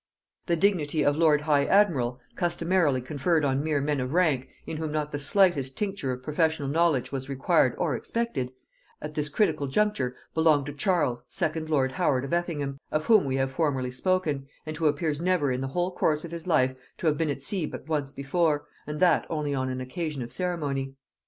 The 0.47 0.55
dignity 0.55 1.05
of 1.05 1.15
lord 1.15 1.41
high 1.41 1.65
admiral, 1.65 2.19
customarily 2.35 3.01
conferred 3.01 3.45
on 3.45 3.63
mere 3.63 3.79
men 3.81 3.99
of 3.99 4.13
rank, 4.13 4.47
in 4.65 4.77
whom 4.77 4.91
not 4.91 5.11
the 5.11 5.19
slightest 5.19 5.77
tincture 5.77 6.11
of 6.11 6.23
professional 6.23 6.69
knowledge 6.69 7.11
was 7.11 7.29
required 7.29 7.75
or 7.77 7.95
expected, 7.95 8.51
at 8.99 9.13
this 9.13 9.29
critical 9.29 9.67
juncture 9.67 10.15
belonged 10.33 10.65
to 10.65 10.73
Charles 10.73 11.23
second 11.27 11.69
lord 11.69 11.91
Howard 11.91 12.25
of 12.25 12.33
Effingham, 12.33 12.79
of 12.91 13.05
whom 13.05 13.25
we 13.25 13.35
have 13.35 13.51
formerly 13.51 13.91
spoken, 13.91 14.47
and 14.65 14.75
who 14.75 14.87
appears 14.87 15.21
never 15.21 15.51
in 15.51 15.61
the 15.61 15.67
whole 15.67 15.91
course 15.91 16.25
of 16.25 16.31
his 16.31 16.47
life 16.47 16.73
to 16.97 17.05
have 17.05 17.15
been 17.19 17.29
at 17.29 17.43
sea 17.43 17.67
but 17.67 17.87
once 17.87 18.11
before, 18.11 18.65
and 18.87 18.99
that 19.01 19.27
only 19.29 19.53
on 19.53 19.69
an 19.69 19.81
occasion 19.81 20.23
of 20.23 20.33
ceremony. 20.33 20.95